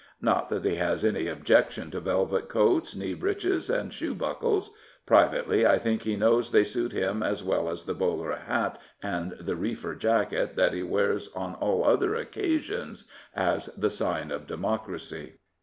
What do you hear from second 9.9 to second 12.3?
jacket that he wears on aD other